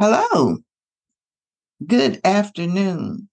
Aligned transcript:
Hello. 0.00 0.56
Good 1.86 2.20
afternoon. 2.24 3.28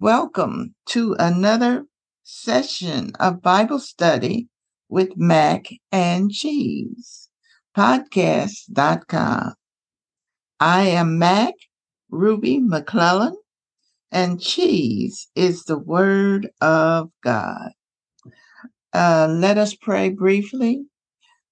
Welcome 0.00 0.74
to 0.86 1.14
another 1.18 1.84
session 2.22 3.12
of 3.20 3.42
Bible 3.42 3.78
study 3.78 4.48
with 4.88 5.18
Mac 5.18 5.66
and 5.92 6.30
Cheese, 6.32 7.28
podcast.com. 7.76 9.52
I 10.58 10.84
am 10.84 11.18
Mac 11.18 11.52
Ruby 12.08 12.60
McClellan, 12.60 13.36
and 14.10 14.40
cheese 14.40 15.28
is 15.34 15.64
the 15.64 15.78
word 15.78 16.48
of 16.62 17.10
God. 17.22 17.72
Uh, 18.94 19.28
let 19.30 19.58
us 19.58 19.74
pray 19.74 20.08
briefly. 20.08 20.86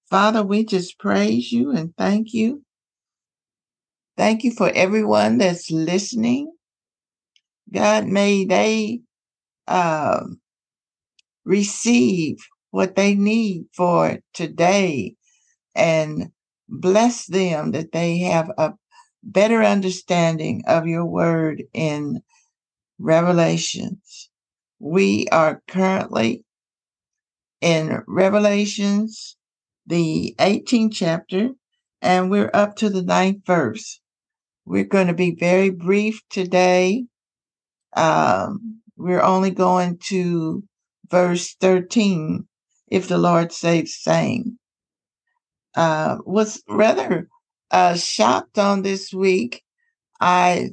Father, 0.08 0.42
we 0.42 0.64
just 0.64 0.98
praise 0.98 1.52
you 1.52 1.70
and 1.70 1.94
thank 1.98 2.32
you 2.32 2.62
Thank 4.16 4.44
you 4.44 4.52
for 4.52 4.70
everyone 4.70 5.38
that's 5.38 5.70
listening. 5.70 6.52
God, 7.72 8.06
may 8.06 8.44
they 8.44 9.00
uh, 9.68 10.24
receive 11.44 12.36
what 12.70 12.96
they 12.96 13.14
need 13.14 13.66
for 13.74 14.18
today 14.32 15.16
and 15.74 16.30
bless 16.68 17.26
them 17.26 17.72
that 17.72 17.92
they 17.92 18.18
have 18.18 18.50
a 18.56 18.74
better 19.22 19.62
understanding 19.62 20.62
of 20.66 20.86
your 20.86 21.04
word 21.04 21.62
in 21.74 22.22
Revelations. 22.98 24.30
We 24.78 25.26
are 25.30 25.62
currently 25.68 26.44
in 27.60 28.02
Revelations, 28.06 29.36
the 29.86 30.34
18th 30.38 30.94
chapter, 30.94 31.50
and 32.00 32.30
we're 32.30 32.50
up 32.54 32.76
to 32.76 32.88
the 32.88 33.02
ninth 33.02 33.44
verse. 33.46 34.00
We're 34.66 34.84
going 34.84 35.06
to 35.06 35.14
be 35.14 35.36
very 35.36 35.70
brief 35.70 36.20
today. 36.28 37.06
Um, 37.94 38.80
we're 38.96 39.22
only 39.22 39.50
going 39.52 39.98
to 40.08 40.64
verse 41.08 41.54
13, 41.60 42.48
if 42.88 43.06
the 43.06 43.16
Lord 43.16 43.52
says 43.52 43.94
saying. 43.94 44.58
Uh, 45.76 46.18
was 46.24 46.62
rather 46.68 47.28
uh, 47.70 47.94
shocked 47.94 48.58
on 48.58 48.82
this 48.82 49.12
week. 49.14 49.62
I 50.20 50.70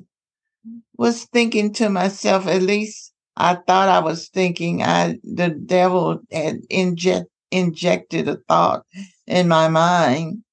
was 0.97 1.25
thinking 1.25 1.73
to 1.73 1.89
myself, 1.89 2.47
at 2.47 2.63
least 2.63 3.13
I 3.38 3.55
thought 3.55 3.89
I 3.89 4.00
was 4.00 4.30
thinking, 4.30 4.81
I 4.81 5.17
the 5.23 5.50
devil 5.50 6.19
had 6.31 6.61
inject, 6.69 7.28
injected 7.52 8.28
a 8.28 8.38
thought 8.47 8.85
in 9.28 9.47
my 9.47 9.67
mind 9.67 10.44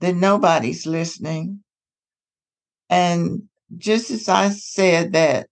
that 0.00 0.14
nobody's 0.14 0.86
listening. 0.86 1.63
And 2.94 3.48
just 3.76 4.12
as 4.12 4.28
I 4.28 4.50
said 4.50 5.14
that, 5.14 5.48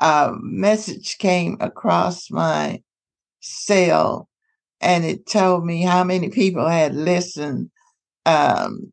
a 0.00 0.32
message 0.40 1.18
came 1.18 1.56
across 1.60 2.32
my 2.32 2.82
cell 3.38 4.28
and 4.80 5.04
it 5.04 5.24
told 5.24 5.64
me 5.64 5.82
how 5.82 6.02
many 6.02 6.30
people 6.30 6.66
had 6.68 6.96
listened 6.96 7.70
um, 8.26 8.92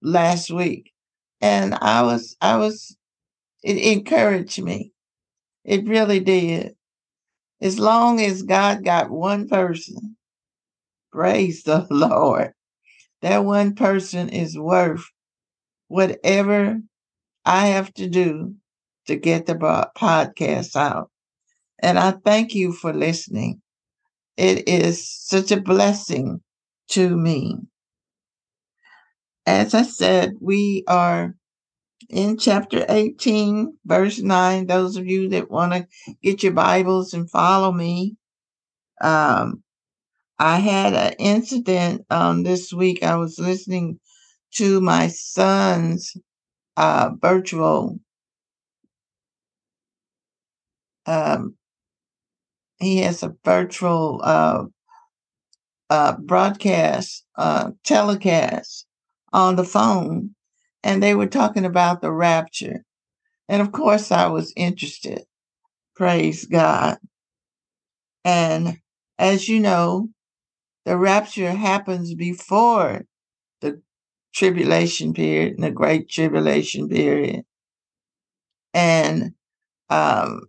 last 0.00 0.52
week. 0.52 0.92
And 1.40 1.74
I 1.74 2.02
was, 2.02 2.36
I 2.40 2.56
was, 2.56 2.96
it 3.64 3.78
encouraged 3.78 4.62
me. 4.62 4.92
It 5.64 5.88
really 5.88 6.20
did. 6.20 6.76
As 7.60 7.80
long 7.80 8.20
as 8.20 8.42
God 8.42 8.84
got 8.84 9.10
one 9.10 9.48
person, 9.48 10.16
praise 11.10 11.64
the 11.64 11.84
Lord, 11.90 12.52
that 13.22 13.44
one 13.44 13.74
person 13.74 14.28
is 14.28 14.56
worth 14.56 15.04
whatever 15.88 16.80
I 17.48 17.68
have 17.68 17.92
to 17.94 18.08
do 18.08 18.54
to 19.08 19.16
get 19.16 19.46
the 19.46 19.54
podcast 19.96 20.76
out. 20.76 21.10
And 21.80 21.98
I 21.98 22.12
thank 22.12 22.54
you 22.54 22.72
for 22.72 22.92
listening. 22.92 23.62
It 24.36 24.68
is 24.68 25.08
such 25.08 25.52
a 25.52 25.60
blessing 25.60 26.42
to 26.90 27.16
me. 27.16 27.58
As 29.46 29.74
I 29.74 29.82
said, 29.82 30.34
we 30.40 30.84
are 30.86 31.34
in 32.10 32.38
chapter 32.38 32.84
18, 32.88 33.78
verse 33.86 34.18
9. 34.20 34.66
Those 34.66 34.96
of 34.96 35.06
you 35.06 35.28
that 35.30 35.50
want 35.50 35.72
to 35.72 35.88
get 36.22 36.42
your 36.42 36.52
Bibles 36.52 37.14
and 37.14 37.30
follow 37.30 37.72
me, 37.72 38.16
um, 39.00 39.62
I 40.38 40.58
had 40.60 40.94
an 40.94 41.14
incident 41.18 42.06
um, 42.10 42.44
this 42.44 42.72
week. 42.72 43.02
I 43.02 43.16
was 43.16 43.38
listening 43.38 44.00
to 44.54 44.80
my 44.80 45.08
son's 45.08 46.16
uh, 46.78 47.10
virtual. 47.20 47.98
Um, 51.06 51.56
he 52.78 52.98
has 52.98 53.24
a 53.24 53.34
virtual 53.44 54.20
uh, 54.22 54.64
uh, 55.90 56.16
broadcast, 56.18 57.26
uh, 57.36 57.72
telecast 57.82 58.86
on 59.32 59.56
the 59.56 59.64
phone, 59.64 60.36
and 60.84 61.02
they 61.02 61.16
were 61.16 61.26
talking 61.26 61.64
about 61.64 62.00
the 62.00 62.12
rapture. 62.12 62.84
And 63.48 63.60
of 63.60 63.72
course, 63.72 64.12
I 64.12 64.28
was 64.28 64.52
interested. 64.56 65.24
Praise 65.96 66.46
God. 66.46 66.98
And 68.24 68.78
as 69.18 69.48
you 69.48 69.58
know, 69.58 70.10
the 70.84 70.96
rapture 70.96 71.50
happens 71.50 72.14
before 72.14 73.04
tribulation 74.38 75.12
period 75.14 75.54
and 75.54 75.64
the 75.64 75.70
great 75.72 76.08
tribulation 76.08 76.88
period. 76.88 77.44
And 78.74 79.32
um, 79.90 80.42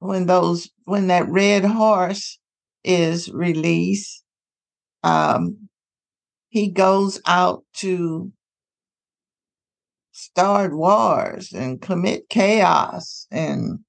when 0.00 0.26
those 0.26 0.70
when 0.84 1.08
that 1.08 1.28
red 1.28 1.64
horse 1.64 2.38
is 2.84 3.30
released, 3.32 4.24
um, 5.04 5.68
he 6.50 6.70
goes 6.70 7.20
out 7.26 7.64
to 7.74 8.32
start 10.12 10.72
wars 10.74 11.52
and 11.52 11.80
commit 11.82 12.28
chaos 12.28 13.26
and 13.30 13.80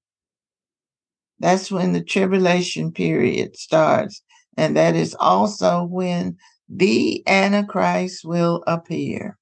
that's 1.38 1.70
when 1.70 1.92
the 1.92 2.02
tribulation 2.02 2.92
period 2.92 3.56
starts 3.56 4.22
and 4.56 4.76
that 4.76 4.94
is 4.94 5.16
also 5.18 5.84
when 5.84 6.36
the 6.68 7.22
Antichrist 7.26 8.24
will 8.24 8.62
appear. 8.66 9.38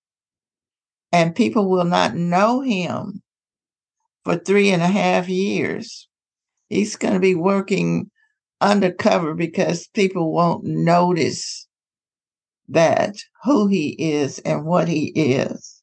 And 1.13 1.35
people 1.35 1.69
will 1.69 1.85
not 1.85 2.15
know 2.15 2.61
him 2.61 3.23
for 4.25 4.37
three 4.37 4.71
and 4.71 4.83
a 4.83 4.89
half 4.89 5.29
years. 5.29 6.09
He's 6.69 6.97
going 6.97 7.15
to 7.15 7.21
be 7.21 7.35
working 7.35 8.11
undercover 8.61 9.35
because 9.35 9.89
people 9.89 10.33
won't 10.33 10.65
notice 10.65 11.67
that 12.69 13.17
who 13.45 13.67
he 13.67 13.91
is 13.99 14.39
and 14.41 14.65
what 14.65 14.89
he 14.89 15.07
is. 15.09 15.83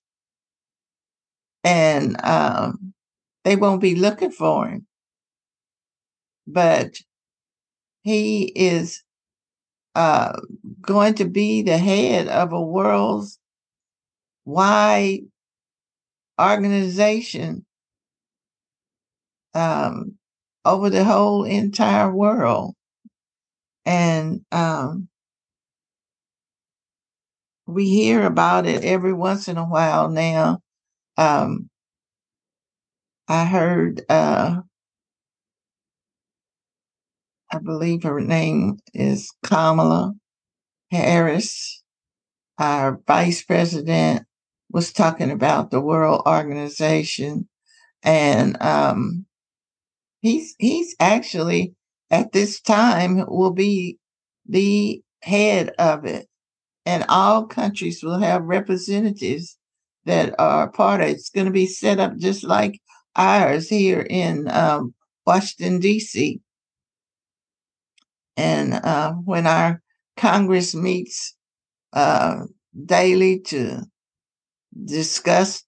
And 1.63 2.17
um, 2.23 2.93
they 3.43 3.55
won't 3.55 3.81
be 3.81 3.95
looking 3.95 4.31
for 4.31 4.67
him. 4.67 4.87
But 6.47 6.95
he 8.01 8.45
is 8.55 9.03
uh, 9.99 10.39
going 10.79 11.13
to 11.13 11.25
be 11.25 11.61
the 11.61 11.77
head 11.77 12.29
of 12.29 12.53
a 12.53 12.61
world's 12.61 13.37
wide 14.45 15.23
organization 16.39 17.65
um, 19.53 20.17
over 20.63 20.89
the 20.89 21.03
whole 21.03 21.43
entire 21.43 22.09
world. 22.09 22.75
And 23.85 24.39
um, 24.53 25.09
we 27.67 27.89
hear 27.89 28.25
about 28.25 28.67
it 28.67 28.85
every 28.85 29.11
once 29.11 29.49
in 29.49 29.57
a 29.57 29.65
while 29.65 30.07
now. 30.07 30.61
Um, 31.17 31.69
I 33.27 33.43
heard, 33.43 34.05
uh, 34.07 34.61
I 37.51 37.57
believe 37.59 38.03
her 38.03 38.21
name 38.21 38.77
is 38.93 39.31
Kamala 39.43 40.13
Harris, 40.91 41.83
our 42.59 42.99
vice 43.07 43.43
president, 43.43 44.25
was 44.71 44.93
talking 44.93 45.31
about 45.31 45.71
the 45.71 45.81
World 45.81 46.21
Organization, 46.27 47.49
and 48.03 48.61
um, 48.61 49.25
he's 50.21 50.55
he's 50.59 50.95
actually 50.99 51.73
at 52.11 52.31
this 52.33 52.61
time 52.61 53.25
will 53.27 53.53
be 53.53 53.97
the 54.47 55.01
head 55.23 55.69
of 55.79 56.05
it, 56.05 56.27
and 56.85 57.03
all 57.09 57.47
countries 57.47 58.03
will 58.03 58.19
have 58.19 58.43
representatives 58.43 59.57
that 60.05 60.35
are 60.39 60.69
part 60.69 61.01
of 61.01 61.07
it. 61.07 61.11
It's 61.13 61.29
going 61.29 61.45
to 61.45 61.51
be 61.51 61.65
set 61.65 61.99
up 61.99 62.15
just 62.17 62.43
like 62.43 62.79
ours 63.15 63.69
here 63.69 64.05
in 64.07 64.49
um, 64.51 64.93
Washington 65.25 65.79
D.C. 65.79 66.41
And 68.39 68.73
uh, 68.73 69.11
when 69.25 69.45
our 69.45 69.81
Congress 70.15 70.73
meets 70.73 71.35
uh, 71.91 72.45
daily 72.85 73.41
to 73.41 73.83
discuss 74.85 75.63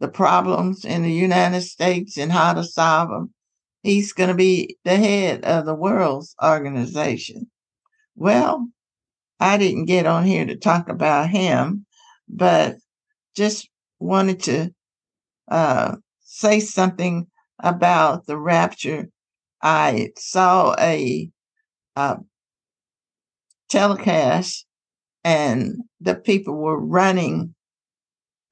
the 0.00 0.08
problems 0.08 0.84
in 0.84 1.02
the 1.02 1.12
United 1.12 1.60
States 1.60 2.16
and 2.16 2.32
how 2.32 2.54
to 2.54 2.64
solve 2.64 3.10
them. 3.10 3.32
He's 3.82 4.12
going 4.12 4.30
to 4.30 4.34
be 4.34 4.76
the 4.84 4.96
head 4.96 5.44
of 5.44 5.64
the 5.64 5.74
world's 5.74 6.34
organization. 6.42 7.50
Well, 8.16 8.68
I 9.38 9.56
didn't 9.56 9.84
get 9.84 10.06
on 10.06 10.24
here 10.24 10.44
to 10.44 10.56
talk 10.56 10.88
about 10.88 11.30
him, 11.30 11.86
but 12.28 12.76
just 13.36 13.68
wanted 14.00 14.42
to 14.44 14.70
uh, 15.48 15.96
say 16.20 16.58
something 16.58 17.28
about 17.60 18.26
the 18.26 18.36
rapture. 18.36 19.08
I 19.62 20.10
saw 20.16 20.74
a, 20.78 20.92
a 21.20 21.30
uh, 21.98 22.16
telecast, 23.68 24.64
and 25.24 25.82
the 26.00 26.14
people 26.14 26.54
were 26.54 26.78
running 26.78 27.54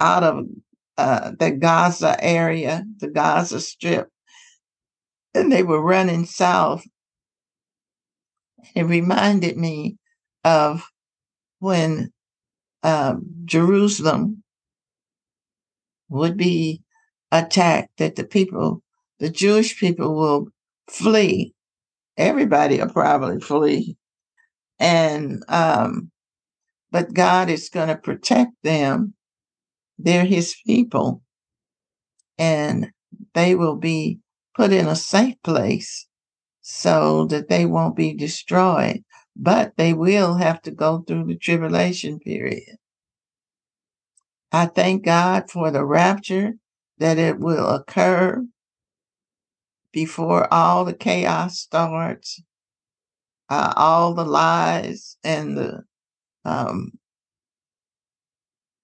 out 0.00 0.24
of 0.24 0.46
uh, 0.98 1.30
the 1.38 1.52
Gaza 1.52 2.16
area, 2.22 2.84
the 2.98 3.08
Gaza 3.08 3.60
Strip, 3.60 4.08
and 5.32 5.52
they 5.52 5.62
were 5.62 5.80
running 5.80 6.24
south. 6.26 6.84
It 8.74 8.82
reminded 8.82 9.56
me 9.56 9.96
of 10.42 10.90
when 11.60 12.12
uh, 12.82 13.14
Jerusalem 13.44 14.42
would 16.08 16.36
be 16.36 16.82
attacked, 17.30 17.90
that 17.98 18.16
the 18.16 18.24
people, 18.24 18.82
the 19.20 19.30
Jewish 19.30 19.78
people, 19.78 20.14
will 20.14 20.48
flee. 20.88 21.55
Everybody 22.16 22.78
will 22.78 22.88
probably 22.88 23.40
flee. 23.40 23.96
And, 24.78 25.42
um, 25.48 26.10
but 26.90 27.12
God 27.12 27.50
is 27.50 27.68
going 27.68 27.88
to 27.88 27.96
protect 27.96 28.52
them 28.62 29.14
they're 29.98 30.24
his 30.24 30.54
people. 30.66 31.22
And 32.38 32.90
they 33.34 33.54
will 33.54 33.76
be 33.76 34.20
put 34.54 34.72
in 34.72 34.86
a 34.86 34.96
safe 34.96 35.36
place 35.42 36.06
so 36.60 37.26
that 37.26 37.48
they 37.48 37.64
won't 37.66 37.96
be 37.96 38.14
destroyed. 38.14 39.02
But 39.34 39.76
they 39.76 39.92
will 39.92 40.34
have 40.34 40.62
to 40.62 40.70
go 40.70 41.00
through 41.00 41.26
the 41.26 41.36
tribulation 41.36 42.18
period. 42.18 42.76
I 44.52 44.66
thank 44.66 45.04
God 45.04 45.50
for 45.50 45.70
the 45.70 45.84
rapture 45.84 46.54
that 46.98 47.18
it 47.18 47.38
will 47.38 47.68
occur 47.68 48.46
before 49.96 50.52
all 50.52 50.84
the 50.84 50.92
chaos 50.92 51.58
starts, 51.58 52.42
uh, 53.48 53.72
all 53.76 54.12
the 54.12 54.26
lies 54.26 55.16
and 55.24 55.56
the 55.56 55.82
um, 56.44 56.92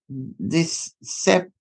this 0.09 0.95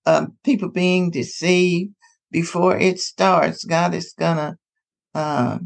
uh, 0.06 0.26
people 0.42 0.70
being 0.70 1.10
deceived 1.10 1.92
before 2.30 2.78
it 2.78 2.98
starts. 2.98 3.62
God 3.64 3.92
is 3.92 4.14
gonna 4.18 4.56
uh, 5.14 5.58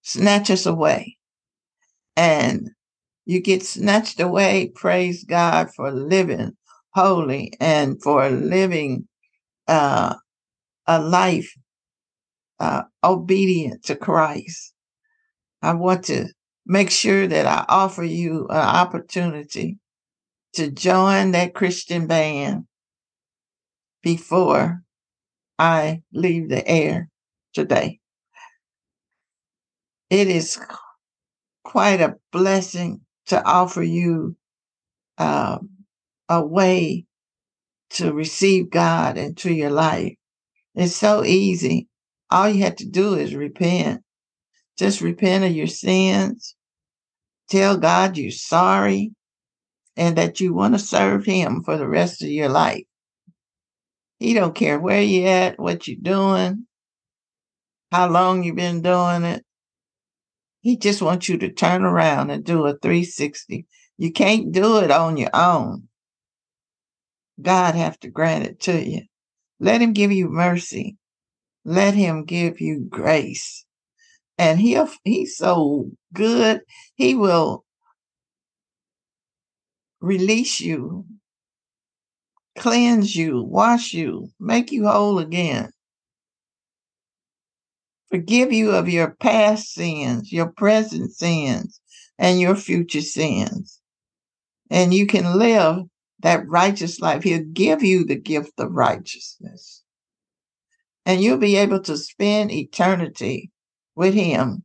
snatch 0.00 0.50
us 0.50 0.64
away, 0.64 1.18
and 2.16 2.70
you 3.26 3.42
get 3.42 3.62
snatched 3.62 4.18
away. 4.18 4.72
Praise 4.74 5.24
God 5.24 5.68
for 5.76 5.90
living 5.90 6.56
holy 6.94 7.52
and 7.60 8.02
for 8.02 8.30
living 8.30 9.06
uh, 9.68 10.14
a 10.86 10.98
life 10.98 11.52
uh, 12.58 12.82
obedient 13.04 13.84
to 13.84 13.96
Christ. 13.96 14.74
I 15.62 15.74
want 15.74 16.04
to 16.06 16.28
make 16.66 16.90
sure 16.90 17.26
that 17.26 17.46
I 17.46 17.64
offer 17.68 18.04
you 18.04 18.46
an 18.48 18.56
opportunity 18.56 19.78
to 20.54 20.70
join 20.70 21.32
that 21.32 21.54
Christian 21.54 22.06
band 22.06 22.64
before 24.02 24.82
I 25.58 26.02
leave 26.12 26.48
the 26.48 26.66
air 26.66 27.08
today. 27.52 28.00
It 30.10 30.28
is 30.28 30.58
quite 31.64 32.00
a 32.00 32.16
blessing 32.32 33.00
to 33.26 33.44
offer 33.44 33.82
you 33.82 34.36
um, 35.18 35.70
a 36.28 36.44
way 36.44 37.06
to 37.90 38.12
receive 38.12 38.70
God 38.70 39.18
into 39.18 39.52
your 39.52 39.70
life. 39.70 40.14
It's 40.74 40.94
so 40.94 41.24
easy. 41.24 41.88
All 42.30 42.48
you 42.48 42.64
have 42.64 42.76
to 42.76 42.88
do 42.88 43.14
is 43.14 43.34
repent. 43.34 44.02
Just 44.78 45.00
repent 45.00 45.44
of 45.44 45.52
your 45.52 45.66
sins. 45.66 46.54
Tell 47.48 47.76
God 47.76 48.16
you're 48.16 48.30
sorry 48.30 49.12
and 49.96 50.16
that 50.16 50.40
you 50.40 50.52
want 50.52 50.74
to 50.74 50.78
serve 50.78 51.24
him 51.24 51.62
for 51.62 51.76
the 51.76 51.88
rest 51.88 52.22
of 52.22 52.28
your 52.28 52.48
life. 52.48 52.84
He 54.18 54.34
don't 54.34 54.54
care 54.54 54.78
where 54.78 55.02
you're 55.02 55.28
at, 55.28 55.58
what 55.58 55.86
you're 55.86 55.98
doing, 56.00 56.66
how 57.92 58.08
long 58.08 58.42
you've 58.42 58.56
been 58.56 58.82
doing 58.82 59.24
it. 59.24 59.44
He 60.62 60.76
just 60.76 61.00
wants 61.00 61.28
you 61.28 61.38
to 61.38 61.52
turn 61.52 61.84
around 61.84 62.30
and 62.30 62.44
do 62.44 62.66
a 62.66 62.76
360. 62.76 63.66
You 63.98 64.12
can't 64.12 64.52
do 64.52 64.78
it 64.78 64.90
on 64.90 65.16
your 65.16 65.30
own. 65.32 65.88
God 67.40 67.74
have 67.74 67.98
to 68.00 68.10
grant 68.10 68.46
it 68.46 68.60
to 68.62 68.84
you. 68.84 69.02
Let 69.60 69.80
him 69.80 69.92
give 69.92 70.12
you 70.12 70.28
mercy. 70.28 70.96
Let 71.68 71.94
him 71.94 72.24
give 72.24 72.60
you 72.60 72.86
grace. 72.88 73.64
And 74.38 74.60
he'll, 74.60 74.88
he's 75.02 75.36
so 75.36 75.90
good. 76.14 76.60
He 76.94 77.16
will 77.16 77.64
release 80.00 80.60
you, 80.60 81.06
cleanse 82.56 83.16
you, 83.16 83.42
wash 83.42 83.92
you, 83.92 84.28
make 84.38 84.70
you 84.70 84.86
whole 84.86 85.18
again. 85.18 85.72
Forgive 88.10 88.52
you 88.52 88.70
of 88.70 88.88
your 88.88 89.16
past 89.16 89.72
sins, 89.72 90.32
your 90.32 90.52
present 90.52 91.10
sins, 91.10 91.80
and 92.16 92.38
your 92.38 92.54
future 92.54 93.00
sins. 93.00 93.80
And 94.70 94.94
you 94.94 95.08
can 95.08 95.36
live 95.36 95.78
that 96.20 96.46
righteous 96.46 97.00
life. 97.00 97.24
He'll 97.24 97.42
give 97.42 97.82
you 97.82 98.04
the 98.04 98.14
gift 98.14 98.52
of 98.58 98.70
righteousness. 98.70 99.75
And 101.06 101.22
you'll 101.22 101.38
be 101.38 101.56
able 101.56 101.80
to 101.82 101.96
spend 101.96 102.50
eternity 102.50 103.50
with 103.94 104.12
Him. 104.12 104.64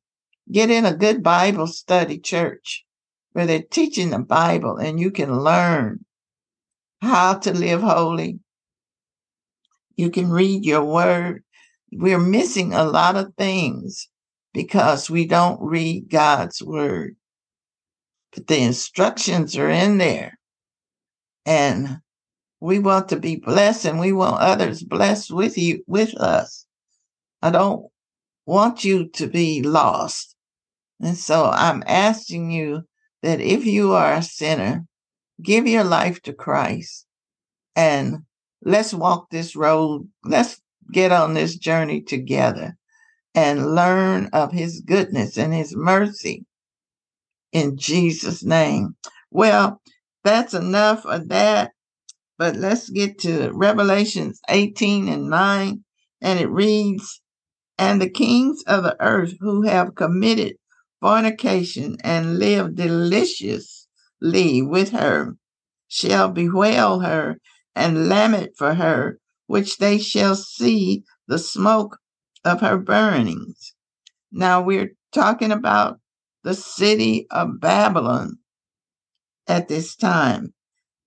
Get 0.52 0.70
in 0.70 0.86
a 0.86 0.94
good 0.94 1.24
Bible 1.24 1.68
study 1.68 2.18
church 2.18 2.84
where 3.32 3.46
they're 3.46 3.62
teaching 3.62 4.10
the 4.10 4.20
Bible 4.20 4.76
and 4.76 5.00
you 5.00 5.12
can 5.12 5.40
learn 5.40 6.04
how 7.02 7.36
to 7.36 7.54
live 7.54 7.82
holy. 7.82 8.40
You 9.96 10.10
can 10.10 10.30
read 10.30 10.66
your 10.66 10.84
word. 10.84 11.44
We're 11.92 12.20
missing 12.20 12.74
a 12.74 12.84
lot 12.84 13.16
of 13.16 13.34
things 13.38 14.10
because 14.54 15.10
we 15.10 15.26
don't 15.26 15.62
read 15.62 16.10
God's 16.10 16.62
word. 16.62 17.16
But 18.34 18.48
the 18.48 18.62
instructions 18.62 19.58
are 19.58 19.70
in 19.70 20.00
there. 20.00 20.40
And 21.46 22.00
we 22.62 22.78
want 22.78 23.10
to 23.10 23.18
be 23.18 23.36
blessed 23.36 23.86
and 23.86 24.00
we 24.00 24.14
want 24.14 24.40
others 24.40 24.84
blessed 24.84 25.32
with 25.32 25.58
you, 25.58 25.84
with 25.88 26.16
us. 26.16 26.68
I 27.42 27.50
don't 27.50 27.88
want 28.46 28.84
you 28.84 29.10
to 29.10 29.28
be 29.28 29.64
lost. 29.64 30.36
And 31.02 31.18
so 31.18 31.46
I'm 31.46 31.84
asking 31.88 32.52
you 32.52 32.84
that 33.24 33.42
if 33.42 33.66
you 33.66 33.94
are 33.94 34.14
a 34.14 34.22
sinner, 34.22 34.86
give 35.42 35.68
your 35.68 35.84
life 35.84 36.22
to 36.24 36.34
Christ 36.34 37.08
and 37.76 38.20
let's 38.64 38.94
walk 38.94 39.32
this 39.32 39.56
road. 39.56 40.08
Let's 40.24 40.62
get 40.92 41.12
on 41.12 41.34
this 41.34 41.56
journey 41.56 42.02
together 42.02 42.78
and 43.34 43.74
learn 43.74 44.30
of 44.34 44.52
his 44.52 44.82
goodness 44.82 45.36
and 45.36 45.52
his 45.52 45.76
mercy 45.76 46.46
in 47.52 47.78
Jesus' 47.78 48.44
name. 48.44 48.96
Well, 49.32 49.82
that's 50.24 50.54
enough 50.54 51.06
of 51.06 51.30
that. 51.30 51.72
But 52.42 52.56
let's 52.56 52.90
get 52.90 53.20
to 53.20 53.52
Revelations 53.54 54.42
18 54.50 55.08
and 55.08 55.30
9. 55.30 55.84
And 56.22 56.40
it 56.40 56.50
reads, 56.50 57.22
And 57.78 58.02
the 58.02 58.10
kings 58.10 58.64
of 58.66 58.82
the 58.82 58.98
earth 59.00 59.36
who 59.42 59.62
have 59.62 59.94
committed 59.94 60.56
fornication 61.00 61.98
and 62.04 62.40
live 62.40 62.74
deliciously 62.74 64.64
with 64.64 64.90
her 64.90 65.36
shall 65.88 66.32
bewail 66.32 67.02
her 67.02 67.38
and 67.76 68.10
lament 68.10 68.54
for 68.58 68.74
her, 68.74 69.20
which 69.46 69.78
they 69.78 70.00
shall 70.00 70.34
see 70.36 71.04
the 71.28 71.38
smoke 71.38 72.00
of 72.44 72.62
her 72.62 72.80
burnings. 72.80 73.76
Now 74.32 74.64
we're 74.64 74.94
talking 75.12 75.52
about 75.52 76.00
the 76.44 76.56
city 76.56 77.28
of 77.30 77.60
Babylon 77.60 78.40
at 79.48 79.68
this 79.68 79.96
time. 79.96 80.56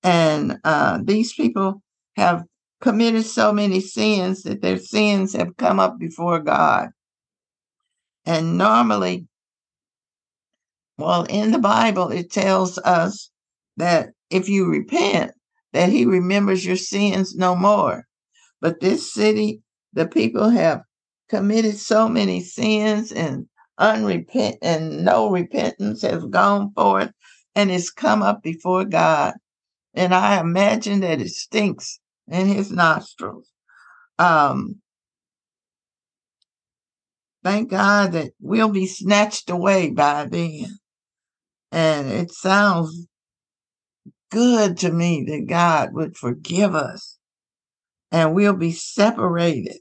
And 0.04 0.58
uh, 0.64 1.00
these 1.02 1.32
people 1.32 1.82
have 2.16 2.44
committed 2.82 3.24
so 3.24 3.52
many 3.52 3.80
sins 3.80 4.42
that 4.42 4.60
their 4.60 4.78
sins 4.78 5.32
have 5.34 5.56
come 5.56 5.80
up 5.80 5.98
before 5.98 6.40
God. 6.40 6.90
And 8.26 8.58
normally, 8.58 9.26
well, 10.98 11.24
in 11.24 11.50
the 11.50 11.58
Bible, 11.58 12.10
it 12.10 12.30
tells 12.30 12.78
us 12.78 13.30
that 13.78 14.10
if 14.30 14.48
you 14.48 14.66
repent, 14.66 15.32
that 15.72 15.88
he 15.88 16.04
remembers 16.04 16.64
your 16.64 16.76
sins 16.76 17.34
no 17.34 17.56
more. 17.56 18.04
But 18.60 18.80
this 18.80 19.12
city, 19.12 19.62
the 19.92 20.06
people 20.06 20.50
have 20.50 20.82
committed 21.28 21.76
so 21.78 22.08
many 22.08 22.42
sins 22.42 23.10
and 23.10 23.46
unrepent 23.78 24.58
and 24.62 25.04
no 25.04 25.30
repentance 25.30 26.02
has 26.02 26.24
gone 26.26 26.72
forth 26.74 27.10
and 27.56 27.70
it's 27.70 27.90
come 27.90 28.22
up 28.22 28.42
before 28.42 28.84
God. 28.84 29.34
And 29.94 30.14
I 30.14 30.40
imagine 30.40 31.00
that 31.00 31.20
it 31.20 31.30
stinks 31.30 32.00
in 32.28 32.46
his 32.46 32.70
nostrils. 32.70 33.48
Um, 34.18 34.80
thank 37.42 37.70
God 37.70 38.12
that 38.12 38.32
we'll 38.40 38.70
be 38.70 38.86
snatched 38.86 39.50
away 39.50 39.90
by 39.90 40.26
then. 40.26 40.78
And 41.70 42.08
it 42.08 42.32
sounds 42.32 43.06
good 44.30 44.76
to 44.78 44.90
me 44.90 45.24
that 45.28 45.46
God 45.48 45.90
would 45.92 46.16
forgive 46.16 46.74
us 46.74 47.18
and 48.10 48.34
we'll 48.34 48.56
be 48.56 48.72
separated 48.72 49.78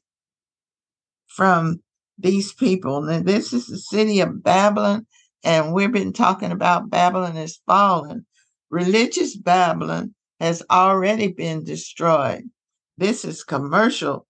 from 1.28 1.82
these 2.18 2.54
people. 2.54 3.08
And 3.08 3.26
this 3.26 3.54
is 3.54 3.68
the 3.68 3.78
city 3.78 4.22
of 4.22 4.44
Babylon, 4.44 5.06
and 5.44 5.74
we've 5.74 5.92
been 5.92 6.14
talking 6.14 6.52
about 6.52 6.90
Babylon 6.90 7.38
is 7.38 7.60
fallen. 7.66 8.26
Religious 8.74 9.38
Babylon 9.38 10.16
has 10.40 10.64
already 10.72 11.28
been 11.28 11.64
destroyed. 11.64 12.50
This 12.98 13.24
is 13.24 13.44
commercial 13.44 14.26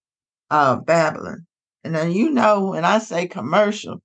uh, 0.50 0.76
Babylon. 0.76 1.48
And 1.86 1.96
then 1.96 2.12
you 2.12 2.30
know, 2.30 2.72
when 2.72 2.84
I 2.84 2.98
say 2.98 3.26
commercial, 3.26 4.02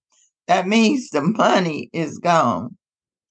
that 0.46 0.68
means 0.68 1.10
the 1.10 1.22
money 1.22 1.90
is 1.92 2.18
gone. 2.18 2.76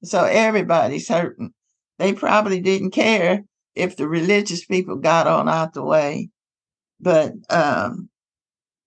So 0.03 0.25
everybody's 0.25 1.07
hurting. 1.07 1.53
They 1.97 2.11
probably 2.11 2.59
didn't 2.59 2.91
care 2.91 3.45
if 3.73 3.95
the 3.95 4.09
religious 4.09 4.65
people 4.65 4.97
got 4.97 5.27
on 5.27 5.47
out 5.47 5.75
the 5.75 5.85
way. 5.85 6.27
But 6.99 7.35
um, 7.49 8.09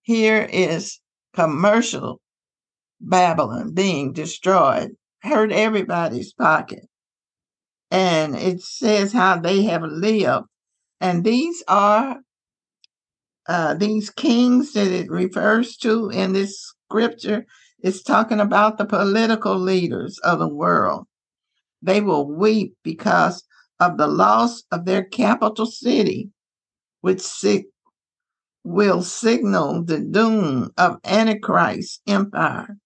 here 0.02 0.46
is 0.52 1.00
commercial 1.34 2.20
Babylon 3.00 3.72
being 3.72 4.12
destroyed, 4.12 4.90
hurt 5.22 5.52
everybody's 5.52 6.34
pocket. 6.34 6.89
And 7.90 8.36
it 8.36 8.62
says 8.62 9.12
how 9.12 9.38
they 9.38 9.64
have 9.64 9.82
lived. 9.82 10.46
And 11.00 11.24
these 11.24 11.62
are 11.66 12.18
uh, 13.48 13.74
these 13.74 14.10
kings 14.10 14.72
that 14.74 14.86
it 14.86 15.10
refers 15.10 15.76
to 15.78 16.08
in 16.10 16.32
this 16.32 16.72
scripture. 16.86 17.44
It's 17.80 18.02
talking 18.02 18.40
about 18.40 18.78
the 18.78 18.84
political 18.84 19.56
leaders 19.56 20.18
of 20.18 20.38
the 20.38 20.48
world. 20.48 21.06
They 21.82 22.00
will 22.00 22.30
weep 22.30 22.74
because 22.84 23.42
of 23.80 23.96
the 23.96 24.06
loss 24.06 24.62
of 24.70 24.84
their 24.84 25.04
capital 25.04 25.66
city, 25.66 26.30
which 27.00 27.22
will 28.62 29.02
signal 29.02 29.82
the 29.84 29.98
doom 29.98 30.70
of 30.76 30.98
Antichrist's 31.04 32.00
empire, 32.06 32.76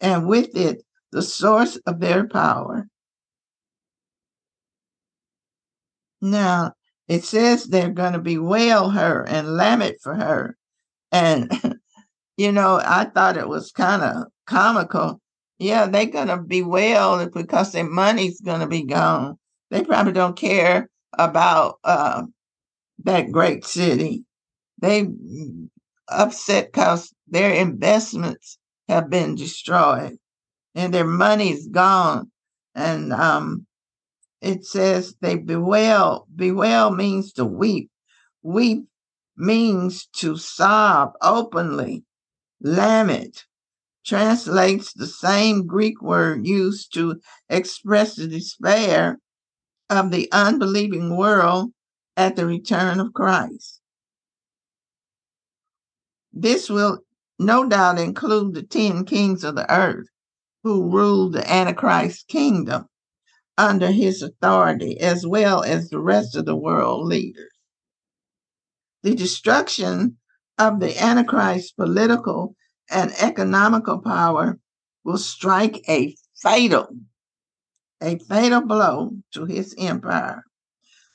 and 0.00 0.28
with 0.28 0.54
it, 0.54 0.82
the 1.10 1.22
source 1.22 1.76
of 1.86 2.00
their 2.00 2.28
power. 2.28 2.86
Now, 6.22 6.72
it 7.08 7.24
says 7.24 7.64
they're 7.64 7.90
going 7.90 8.14
to 8.14 8.18
bewail 8.18 8.90
her 8.90 9.24
and 9.28 9.56
lament 9.56 9.96
for 10.02 10.14
her. 10.14 10.56
And, 11.10 11.50
you 12.38 12.52
know, 12.52 12.80
I 12.82 13.04
thought 13.04 13.36
it 13.36 13.48
was 13.48 13.72
kind 13.72 14.02
of 14.02 14.28
comical. 14.46 15.20
Yeah, 15.58 15.86
they're 15.86 16.06
going 16.06 16.28
to 16.28 16.38
bewail 16.38 17.26
because 17.26 17.72
their 17.72 17.84
money's 17.84 18.40
going 18.40 18.60
to 18.60 18.66
be 18.66 18.84
gone. 18.84 19.38
They 19.70 19.84
probably 19.84 20.12
don't 20.12 20.36
care 20.36 20.88
about 21.18 21.78
uh, 21.84 22.22
that 23.04 23.30
great 23.30 23.66
city 23.66 24.24
they 24.82 25.06
upset 26.08 26.72
because 26.72 27.14
their 27.28 27.52
investments 27.52 28.58
have 28.88 29.08
been 29.08 29.36
destroyed 29.36 30.18
and 30.74 30.92
their 30.92 31.06
money's 31.06 31.68
gone. 31.68 32.30
And 32.74 33.12
um, 33.12 33.66
it 34.42 34.66
says 34.66 35.14
they 35.20 35.36
bewail. 35.36 36.26
Bewail 36.34 36.90
means 36.90 37.32
to 37.34 37.44
weep. 37.44 37.90
Weep 38.42 38.86
means 39.36 40.08
to 40.16 40.36
sob 40.36 41.12
openly. 41.22 42.04
Lament 42.60 43.46
translates 44.04 44.92
the 44.92 45.06
same 45.06 45.66
Greek 45.66 46.02
word 46.02 46.44
used 46.44 46.92
to 46.94 47.20
express 47.48 48.16
the 48.16 48.26
despair 48.26 49.18
of 49.88 50.10
the 50.10 50.28
unbelieving 50.32 51.16
world 51.16 51.70
at 52.16 52.34
the 52.34 52.44
return 52.44 52.98
of 52.98 53.12
Christ. 53.12 53.80
This 56.32 56.68
will 56.68 56.98
no 57.38 57.68
doubt 57.68 58.00
include 58.00 58.54
the 58.54 58.62
10 58.64 59.04
kings 59.04 59.44
of 59.44 59.54
the 59.54 59.72
earth 59.72 60.08
who 60.64 60.90
ruled 60.90 61.34
the 61.34 61.48
Antichrist 61.48 62.26
kingdom 62.26 62.86
under 63.58 63.90
his 63.90 64.22
authority, 64.22 64.98
as 65.00 65.26
well 65.26 65.62
as 65.62 65.88
the 65.88 66.00
rest 66.00 66.36
of 66.36 66.46
the 66.46 66.56
world 66.56 67.06
leaders. 67.06 67.52
The 69.02 69.14
destruction 69.14 70.18
of 70.58 70.80
the 70.80 70.96
Antichrist's 71.02 71.72
political 71.72 72.54
and 72.90 73.12
economical 73.20 73.98
power 74.00 74.58
will 75.04 75.18
strike 75.18 75.82
a 75.88 76.14
fatal, 76.40 76.88
a 78.00 78.18
fatal 78.18 78.60
blow 78.60 79.16
to 79.32 79.44
his 79.44 79.74
empire. 79.78 80.44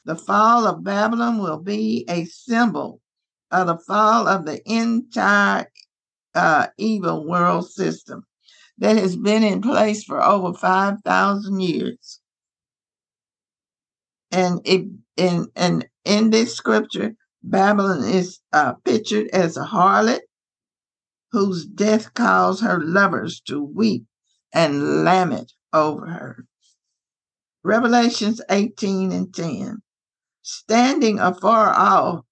The 0.05 0.15
fall 0.15 0.65
of 0.67 0.83
Babylon 0.83 1.39
will 1.39 1.59
be 1.59 2.05
a 2.09 2.25
symbol 2.25 3.01
of 3.51 3.67
the 3.67 3.77
fall 3.77 4.27
of 4.27 4.45
the 4.45 4.61
entire 4.69 5.67
uh, 6.35 6.67
evil 6.77 7.27
world 7.27 7.69
system 7.69 8.25
that 8.77 8.97
has 8.97 9.15
been 9.15 9.43
in 9.43 9.61
place 9.61 10.03
for 10.03 10.23
over 10.23 10.53
5,000 10.53 11.59
years. 11.59 12.19
And 14.37 14.61
it, 14.65 14.85
in, 15.15 15.47
and 15.55 15.87
in 16.05 16.29
this 16.29 16.53
scripture, 16.55 17.15
Babylon 17.41 18.03
is 18.03 18.39
uh, 18.53 18.73
pictured 18.85 19.29
as 19.33 19.57
a 19.57 19.65
harlot 19.65 20.19
whose 21.31 21.65
death 21.65 22.13
caused 22.13 22.61
her 22.61 22.79
lovers 22.79 23.41
to 23.47 23.63
weep 23.63 24.05
and 24.53 25.03
lament 25.03 25.53
over 25.73 26.05
her. 26.05 26.45
Revelations 27.63 28.39
18 28.51 29.11
and 29.11 29.33
10. 29.33 29.81
Standing 30.43 31.19
afar 31.19 31.73
off 31.73 32.23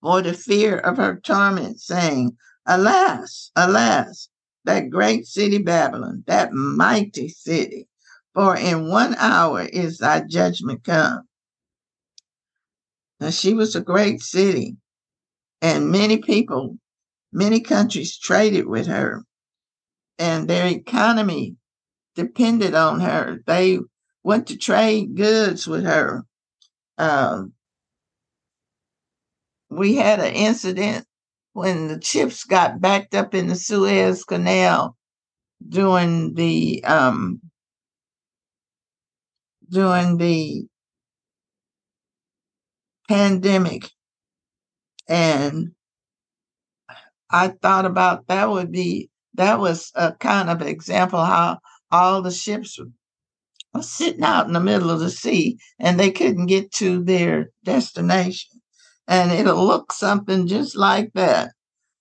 for 0.00 0.22
the 0.22 0.32
fear 0.32 0.78
of 0.78 0.96
her 0.96 1.20
torment, 1.20 1.82
saying, 1.82 2.34
Alas, 2.64 3.50
alas, 3.54 4.30
that 4.64 4.88
great 4.88 5.26
city 5.26 5.58
Babylon, 5.58 6.24
that 6.26 6.54
mighty 6.54 7.28
city, 7.28 7.88
for 8.34 8.56
in 8.56 8.88
one 8.88 9.14
hour 9.16 9.62
is 9.62 9.98
thy 9.98 10.20
judgment 10.20 10.84
come. 10.84 11.22
Now, 13.20 13.30
she 13.30 13.54
was 13.54 13.76
a 13.76 13.80
great 13.80 14.20
city, 14.20 14.76
and 15.60 15.90
many 15.90 16.18
people, 16.18 16.78
many 17.32 17.60
countries 17.60 18.18
traded 18.18 18.66
with 18.66 18.86
her, 18.86 19.22
and 20.18 20.48
their 20.48 20.66
economy 20.66 21.56
depended 22.14 22.74
on 22.74 23.00
her. 23.00 23.38
They 23.46 23.78
went 24.24 24.48
to 24.48 24.56
trade 24.56 25.16
goods 25.16 25.66
with 25.66 25.84
her. 25.84 26.24
Uh, 26.98 27.44
we 29.70 29.96
had 29.96 30.20
an 30.20 30.34
incident 30.34 31.06
when 31.52 31.88
the 31.88 32.00
ships 32.02 32.44
got 32.44 32.80
backed 32.80 33.14
up 33.14 33.34
in 33.34 33.46
the 33.46 33.56
Suez 33.56 34.24
Canal 34.24 34.96
during 35.68 36.34
the 36.34 36.82
um, 36.84 37.40
during 39.72 40.18
the 40.18 40.66
pandemic, 43.08 43.90
and 45.08 45.72
I 47.30 47.48
thought 47.48 47.86
about 47.86 48.26
that 48.28 48.50
would 48.50 48.70
be 48.70 49.10
that 49.34 49.58
was 49.58 49.90
a 49.94 50.12
kind 50.12 50.50
of 50.50 50.60
example 50.62 51.24
how 51.24 51.58
all 51.90 52.22
the 52.22 52.30
ships 52.30 52.78
were 53.72 53.82
sitting 53.82 54.22
out 54.22 54.46
in 54.46 54.52
the 54.52 54.60
middle 54.60 54.90
of 54.90 55.00
the 55.00 55.10
sea 55.10 55.58
and 55.78 55.98
they 55.98 56.10
couldn't 56.10 56.46
get 56.46 56.70
to 56.72 57.02
their 57.02 57.50
destination 57.64 58.60
and 59.08 59.32
it'll 59.32 59.66
look 59.66 59.92
something 59.92 60.46
just 60.46 60.76
like 60.76 61.10
that. 61.14 61.52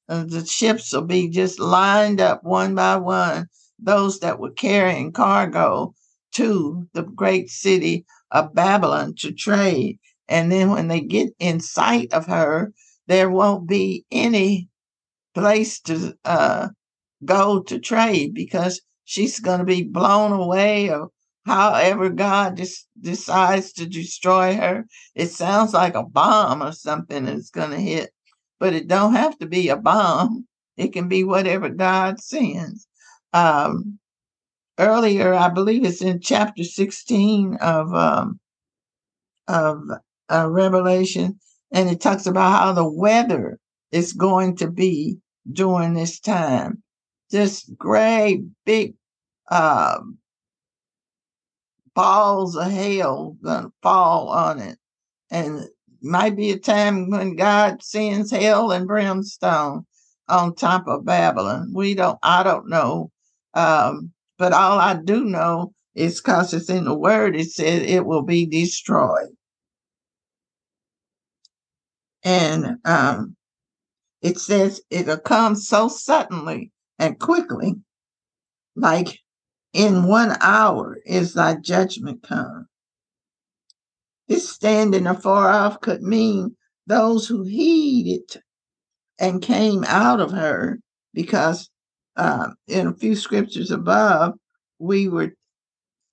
Uh, 0.09 0.25
the 0.25 0.45
ships 0.45 0.93
will 0.93 1.03
be 1.03 1.29
just 1.29 1.59
lined 1.59 2.19
up 2.19 2.43
one 2.43 2.75
by 2.75 2.97
one, 2.97 3.47
those 3.79 4.19
that 4.19 4.39
were 4.39 4.51
carrying 4.51 5.11
cargo 5.11 5.93
to 6.33 6.87
the 6.93 7.03
great 7.03 7.49
city 7.49 8.05
of 8.31 8.53
Babylon 8.53 9.15
to 9.19 9.31
trade. 9.31 9.99
And 10.27 10.51
then 10.51 10.69
when 10.69 10.87
they 10.87 11.01
get 11.01 11.33
in 11.39 11.59
sight 11.59 12.13
of 12.13 12.27
her, 12.27 12.73
there 13.07 13.29
won't 13.29 13.67
be 13.67 14.05
any 14.11 14.69
place 15.33 15.79
to 15.81 16.15
uh, 16.25 16.69
go 17.25 17.61
to 17.61 17.79
trade 17.79 18.33
because 18.33 18.81
she's 19.03 19.39
going 19.39 19.59
to 19.59 19.65
be 19.65 19.83
blown 19.83 20.31
away 20.31 20.89
or 20.89 21.09
however 21.45 22.09
God 22.09 22.57
just 22.57 22.87
decides 22.99 23.73
to 23.73 23.85
destroy 23.85 24.55
her. 24.55 24.85
It 25.15 25.31
sounds 25.31 25.73
like 25.73 25.95
a 25.95 26.03
bomb 26.03 26.61
or 26.61 26.71
something 26.71 27.25
that's 27.25 27.49
going 27.49 27.71
to 27.71 27.79
hit, 27.79 28.11
but 28.59 28.73
it 28.73 28.87
don't 28.87 29.15
have 29.15 29.37
to 29.39 29.47
be 29.47 29.69
a 29.69 29.77
bomb. 29.77 30.47
It 30.77 30.93
can 30.93 31.07
be 31.07 31.23
whatever 31.23 31.69
God 31.69 32.19
sends. 32.19 32.87
Um, 33.33 33.99
earlier, 34.79 35.33
I 35.33 35.49
believe 35.49 35.85
it's 35.85 36.01
in 36.01 36.19
chapter 36.21 36.63
16 36.63 37.55
of 37.61 37.93
um, 37.93 38.39
of 39.47 39.83
uh, 40.29 40.49
Revelation, 40.49 41.39
and 41.71 41.89
it 41.89 42.01
talks 42.01 42.25
about 42.25 42.59
how 42.59 42.73
the 42.73 42.87
weather 42.87 43.59
is 43.91 44.13
going 44.13 44.55
to 44.57 44.69
be 44.69 45.17
during 45.51 45.93
this 45.93 46.19
time. 46.19 46.83
Just 47.31 47.77
great 47.77 48.43
big 48.65 48.95
um, 49.49 50.17
balls 51.93 52.55
of 52.55 52.71
hail 52.71 53.37
gonna 53.43 53.71
fall 53.81 54.29
on 54.29 54.59
it. 54.59 54.77
And 55.29 55.67
might 56.01 56.35
be 56.35 56.51
a 56.51 56.57
time 56.57 57.09
when 57.09 57.35
God 57.35 57.83
sends 57.83 58.31
hell 58.31 58.71
and 58.71 58.87
brimstone 58.87 59.85
on 60.27 60.55
top 60.55 60.87
of 60.87 61.05
Babylon. 61.05 61.71
We 61.73 61.93
don't 61.93 62.17
I 62.23 62.43
don't 62.43 62.69
know. 62.69 63.11
Um, 63.53 64.11
but 64.41 64.53
all 64.53 64.79
I 64.79 64.95
do 64.95 65.23
know 65.23 65.71
is 65.93 66.19
because 66.19 66.51
it's 66.51 66.67
in 66.67 66.85
the 66.85 66.97
word, 66.97 67.35
it 67.35 67.51
says 67.51 67.83
it 67.83 68.07
will 68.07 68.23
be 68.23 68.47
destroyed. 68.47 69.29
And 72.23 72.77
um, 72.83 73.35
it 74.23 74.39
says 74.39 74.81
it'll 74.89 75.19
come 75.19 75.53
so 75.53 75.89
suddenly 75.89 76.71
and 76.97 77.19
quickly, 77.19 77.75
like 78.75 79.19
in 79.73 80.07
one 80.07 80.35
hour 80.41 80.97
is 81.05 81.35
thy 81.35 81.57
judgment 81.57 82.23
come. 82.23 82.65
This 84.27 84.49
standing 84.49 85.05
afar 85.05 85.49
off 85.49 85.81
could 85.81 86.01
mean 86.01 86.55
those 86.87 87.27
who 87.27 87.43
heeded 87.43 88.41
and 89.19 89.39
came 89.39 89.83
out 89.83 90.19
of 90.19 90.31
her, 90.31 90.79
because 91.13 91.69
uh, 92.15 92.49
in 92.67 92.87
a 92.87 92.93
few 92.93 93.15
scriptures 93.15 93.71
above, 93.71 94.35
we 94.79 95.07
were 95.07 95.33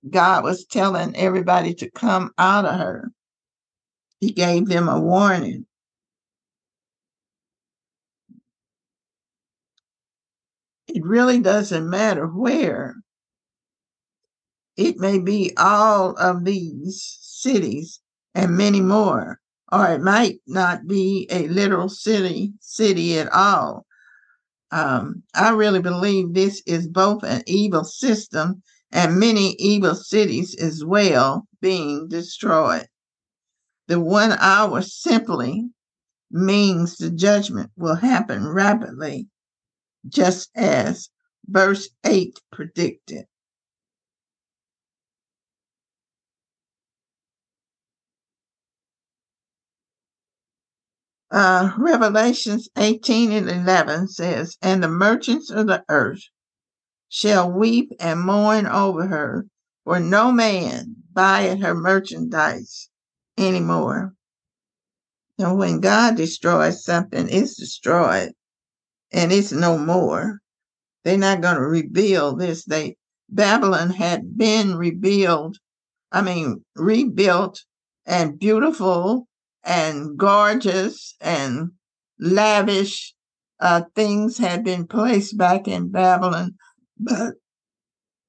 God 0.08 0.44
was 0.44 0.64
telling 0.64 1.16
everybody 1.16 1.74
to 1.74 1.90
come 1.90 2.30
out 2.38 2.64
of 2.64 2.78
her. 2.78 3.10
He 4.20 4.32
gave 4.32 4.66
them 4.66 4.88
a 4.88 5.00
warning. 5.00 5.66
It 10.86 11.04
really 11.04 11.40
doesn't 11.40 11.88
matter 11.88 12.26
where 12.26 12.96
it 14.76 14.98
may 14.98 15.18
be 15.18 15.52
all 15.56 16.16
of 16.16 16.44
these 16.44 17.18
cities 17.20 18.00
and 18.34 18.56
many 18.56 18.80
more, 18.80 19.40
or 19.72 19.88
it 19.88 20.00
might 20.00 20.40
not 20.46 20.86
be 20.86 21.26
a 21.30 21.48
literal 21.48 21.88
city 21.88 22.52
city 22.60 23.18
at 23.18 23.30
all. 23.32 23.84
Um, 24.70 25.22
I 25.34 25.50
really 25.50 25.80
believe 25.80 26.34
this 26.34 26.62
is 26.66 26.88
both 26.88 27.22
an 27.22 27.42
evil 27.46 27.84
system 27.84 28.62
and 28.92 29.18
many 29.18 29.54
evil 29.58 29.94
cities 29.94 30.54
as 30.54 30.84
well 30.84 31.46
being 31.60 32.08
destroyed. 32.08 32.86
The 33.86 34.00
one 34.00 34.32
hour 34.32 34.82
simply 34.82 35.70
means 36.30 36.96
the 36.96 37.10
judgment 37.10 37.70
will 37.76 37.94
happen 37.96 38.46
rapidly, 38.46 39.28
just 40.06 40.50
as 40.54 41.08
verse 41.46 41.88
8 42.04 42.38
predicted. 42.52 43.26
Uh, 51.30 51.72
Revelations 51.76 52.68
18 52.76 53.32
and 53.32 53.48
11 53.48 54.08
says, 54.08 54.56
And 54.62 54.82
the 54.82 54.88
merchants 54.88 55.50
of 55.50 55.66
the 55.66 55.84
earth 55.88 56.22
shall 57.08 57.50
weep 57.50 57.92
and 58.00 58.20
mourn 58.20 58.66
over 58.66 59.06
her, 59.06 59.46
for 59.84 60.00
no 60.00 60.32
man 60.32 60.96
buyeth 61.12 61.60
her 61.60 61.74
merchandise 61.74 62.88
anymore. 63.36 64.14
And 65.38 65.58
when 65.58 65.80
God 65.80 66.16
destroys 66.16 66.84
something, 66.84 67.28
it's 67.28 67.56
destroyed 67.56 68.32
and 69.12 69.32
it's 69.32 69.52
no 69.52 69.78
more. 69.78 70.40
They're 71.04 71.16
not 71.16 71.40
going 71.40 71.56
to 71.56 71.62
rebuild 71.62 72.40
this. 72.40 72.64
They 72.64 72.96
Babylon 73.30 73.90
had 73.90 74.36
been 74.36 74.76
rebuilt, 74.76 75.58
I 76.10 76.22
mean 76.22 76.64
rebuilt 76.74 77.64
and 78.06 78.38
beautiful 78.38 79.28
and 79.64 80.16
gorgeous 80.16 81.14
and 81.20 81.72
lavish 82.18 83.14
uh, 83.60 83.82
things 83.94 84.38
had 84.38 84.64
been 84.64 84.86
placed 84.86 85.36
back 85.36 85.66
in 85.66 85.90
Babylon, 85.90 86.54
but 86.98 87.34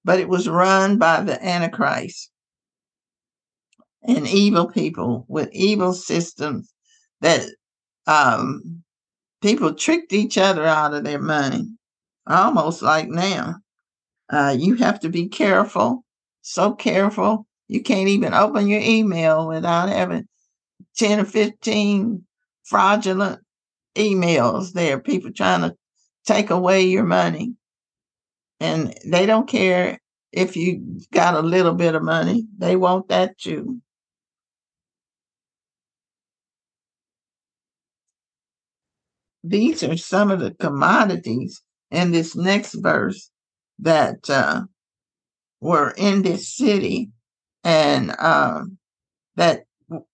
but 0.03 0.19
it 0.19 0.29
was 0.29 0.49
run 0.49 0.97
by 0.97 1.21
the 1.21 1.43
Antichrist 1.45 2.31
and 4.03 4.27
evil 4.27 4.67
people 4.67 5.25
with 5.27 5.49
evil 5.51 5.93
systems 5.93 6.73
that 7.21 7.45
um, 8.07 8.83
people 9.41 9.73
tricked 9.73 10.13
each 10.13 10.37
other 10.37 10.65
out 10.65 10.93
of 10.93 11.03
their 11.03 11.21
money, 11.21 11.67
almost 12.25 12.81
like 12.81 13.07
now. 13.07 13.55
Uh, 14.31 14.55
you 14.57 14.75
have 14.75 14.99
to 15.01 15.09
be 15.09 15.27
careful, 15.27 16.03
so 16.41 16.73
careful. 16.73 17.45
You 17.67 17.83
can't 17.83 18.07
even 18.07 18.33
open 18.33 18.67
your 18.67 18.81
email 18.81 19.47
without 19.47 19.89
having 19.89 20.27
10 20.99 21.21
or 21.21 21.25
15 21.25 22.25
fraudulent 22.65 23.41
emails 23.95 24.73
there, 24.73 24.99
people 24.99 25.31
trying 25.31 25.61
to 25.61 25.75
take 26.25 26.49
away 26.49 26.83
your 26.83 27.05
money. 27.05 27.53
And 28.59 28.93
they 29.05 29.25
don't 29.25 29.47
care 29.47 29.99
if 30.33 30.57
you 30.57 30.99
got 31.13 31.35
a 31.35 31.39
little 31.39 31.73
bit 31.73 31.95
of 31.95 32.03
money, 32.03 32.45
they 32.57 32.75
want 32.75 33.07
that 33.07 33.37
too. 33.37 33.81
These 39.41 39.83
are 39.83 39.95
some 39.95 40.31
of 40.31 40.41
the 40.41 40.51
commodities 40.51 41.61
in 41.91 42.11
this 42.11 42.35
next 42.35 42.73
verse 42.73 43.31
that 43.79 44.29
uh, 44.29 44.63
were 45.61 45.93
in 45.97 46.23
this 46.23 46.53
city 46.53 47.11
and 47.63 48.13
uh, 48.19 48.63
that 49.35 49.63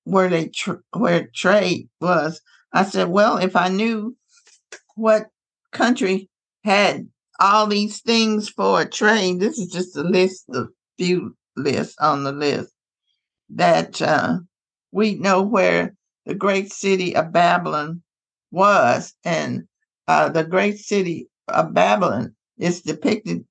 where 0.03 0.29
they 0.29 0.47
tr- 0.47 0.83
where 0.95 1.27
trade 1.33 1.89
was. 2.01 2.41
I 2.73 2.83
said, 2.83 3.09
well, 3.09 3.37
if 3.37 3.55
I 3.55 3.69
knew 3.69 4.15
what 4.95 5.27
country 5.71 6.29
had 6.63 7.07
all 7.39 7.67
these 7.67 8.01
things 8.01 8.49
for 8.49 8.81
a 8.81 8.89
trade, 8.89 9.39
this 9.39 9.57
is 9.57 9.71
just 9.71 9.95
a 9.97 10.03
list 10.03 10.45
of 10.49 10.69
few 10.97 11.35
lists 11.55 11.95
on 11.99 12.23
the 12.23 12.31
list 12.31 12.71
that 13.49 14.01
uh, 14.01 14.37
we 14.91 15.15
know 15.15 15.41
where 15.41 15.95
the 16.25 16.33
great 16.35 16.71
city 16.71 17.15
of 17.15 17.31
Babylon 17.31 18.01
was, 18.51 19.13
and 19.23 19.63
uh, 20.07 20.29
the 20.29 20.43
great 20.43 20.79
city 20.79 21.29
of 21.47 21.73
Babylon 21.73 22.35
is 22.57 22.81
depicted 22.81 23.45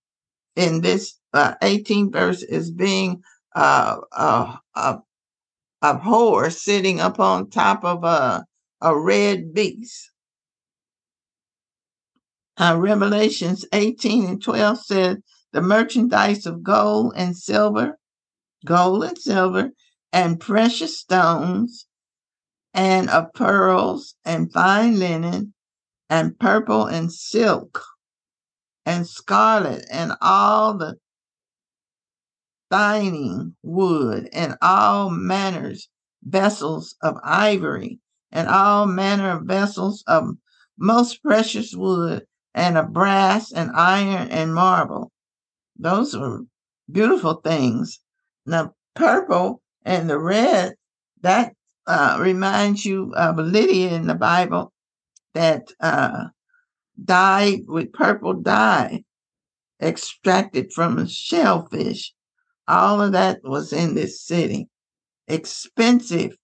in 0.56 0.80
this 0.80 1.18
uh, 1.32 1.54
18th 1.62 2.12
verse 2.12 2.42
as 2.42 2.70
being 2.70 3.22
uh, 3.54 3.98
a 4.74 4.98
a 5.85 5.99
horse 5.99 6.62
sitting 6.62 6.99
up 6.99 7.20
on 7.20 7.51
top 7.51 7.85
of 7.85 8.05
a, 8.05 8.42
a 8.81 8.99
red 8.99 9.53
beast. 9.53 10.11
Uh, 12.57 12.77
Revelations 12.79 13.66
18 13.70 14.25
and 14.25 14.42
12 14.42 14.79
says, 14.79 15.18
The 15.53 15.61
merchandise 15.61 16.47
of 16.47 16.62
gold 16.62 17.12
and 17.16 17.37
silver, 17.37 17.99
gold 18.64 19.05
and 19.05 19.18
silver, 19.18 19.73
and 20.11 20.40
precious 20.40 20.99
stones, 20.99 21.87
and 22.73 23.11
of 23.11 23.35
pearls 23.35 24.14
and 24.25 24.51
fine 24.51 24.99
linen, 24.99 25.53
and 26.09 26.38
purple 26.38 26.87
and 26.87 27.12
silk, 27.12 27.85
and 28.87 29.07
scarlet, 29.07 29.85
and 29.90 30.12
all 30.23 30.79
the 30.79 30.97
Thyine 32.70 33.55
wood, 33.62 34.29
and 34.33 34.57
all 34.62 35.11
manners 35.11 35.88
vessels 36.22 36.96
of 37.03 37.16
ivory, 37.22 38.00
and 38.33 38.48
all 38.48 38.87
manner 38.87 39.31
of 39.31 39.44
vessels 39.44 40.03
of 40.07 40.37
most 40.79 41.22
precious 41.22 41.74
wood, 41.74 42.27
and 42.55 42.79
of 42.79 42.92
brass 42.92 43.53
and 43.53 43.70
iron 43.74 44.29
and 44.31 44.55
marble. 44.55 45.12
Those 45.77 46.16
were 46.16 46.42
beautiful 46.90 47.35
things. 47.35 48.00
The 48.46 48.72
purple 48.94 49.61
and 49.85 50.09
the 50.09 50.18
red, 50.18 50.74
that 51.20 51.55
uh, 51.87 52.18
reminds 52.20 52.85
you 52.85 53.12
of 53.14 53.37
Lydia 53.37 53.92
in 53.92 54.07
the 54.07 54.14
Bible 54.14 54.72
that 55.35 55.72
uh, 55.81 56.27
dyed 57.03 57.62
with 57.66 57.92
purple 57.92 58.35
dye 58.35 59.05
extracted 59.83 60.72
from 60.72 60.98
a 60.98 61.09
shellfish 61.09 62.13
All 62.66 63.00
of 63.00 63.12
that 63.12 63.40
was 63.42 63.72
in 63.72 63.94
this 63.94 64.20
city. 64.22 64.68
Expensive 65.29 66.37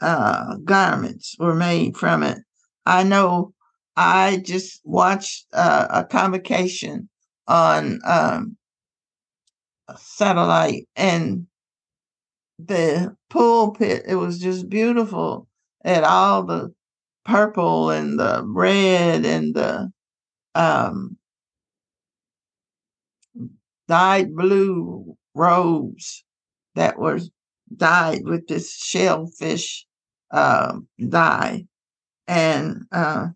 uh, 0.00 0.56
garments 0.64 1.36
were 1.38 1.54
made 1.54 1.96
from 1.96 2.22
it. 2.22 2.38
I 2.86 3.02
know 3.04 3.54
I 3.96 4.42
just 4.44 4.80
watched 4.84 5.46
uh, 5.52 5.86
a 5.90 6.04
convocation 6.04 7.08
on 7.46 8.00
um, 8.04 8.56
satellite 9.96 10.88
and 10.96 11.46
the 12.58 13.16
pulpit. 13.30 14.04
It 14.06 14.16
was 14.16 14.38
just 14.38 14.68
beautiful 14.68 15.48
at 15.84 16.04
all 16.04 16.44
the 16.44 16.72
purple 17.24 17.90
and 17.90 18.18
the 18.18 18.42
red 18.44 19.24
and 19.24 19.54
the 19.54 19.92
um, 20.54 21.16
dyed 23.92 24.34
blue 24.34 25.14
robes 25.34 26.24
that 26.76 26.98
were 26.98 27.20
dyed 27.76 28.24
with 28.24 28.48
this 28.48 28.74
shellfish 28.74 29.86
uh, 30.30 30.78
dye. 31.10 31.66
And 32.26 32.86
uh, 32.90 33.26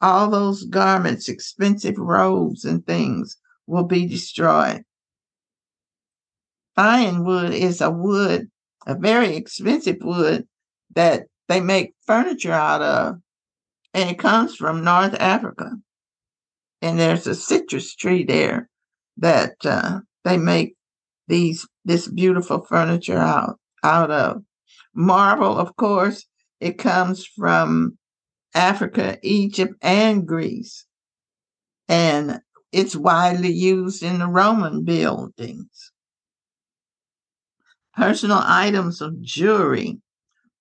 all 0.00 0.30
those 0.30 0.64
garments, 0.64 1.28
expensive 1.28 1.98
robes 1.98 2.64
and 2.64 2.82
things 2.86 3.36
will 3.66 3.84
be 3.84 4.06
destroyed. 4.06 4.84
Ironwood 6.78 7.52
is 7.52 7.82
a 7.82 7.90
wood, 7.90 8.50
a 8.86 8.94
very 8.94 9.36
expensive 9.36 9.98
wood 10.00 10.48
that 10.94 11.24
they 11.48 11.60
make 11.60 11.92
furniture 12.06 12.54
out 12.54 12.80
of, 12.80 13.16
and 13.92 14.08
it 14.08 14.18
comes 14.18 14.56
from 14.56 14.82
North 14.82 15.14
Africa. 15.20 15.72
And 16.80 16.98
there's 16.98 17.26
a 17.26 17.34
citrus 17.34 17.94
tree 17.94 18.24
there 18.24 18.70
that 19.18 19.54
uh, 19.64 20.00
they 20.24 20.36
make 20.36 20.74
these 21.28 21.66
this 21.84 22.08
beautiful 22.08 22.64
furniture 22.64 23.18
out 23.18 23.58
out 23.82 24.10
of. 24.10 24.42
Marble, 24.94 25.58
of 25.58 25.76
course, 25.76 26.26
it 26.60 26.78
comes 26.78 27.26
from 27.26 27.98
Africa, 28.54 29.18
Egypt, 29.22 29.74
and 29.82 30.26
Greece. 30.26 30.86
And 31.88 32.40
it's 32.72 32.96
widely 32.96 33.52
used 33.52 34.02
in 34.02 34.18
the 34.18 34.26
Roman 34.26 34.84
buildings. 34.84 35.92
Personal 37.94 38.40
items 38.42 39.00
of 39.00 39.20
jewelry, 39.22 40.00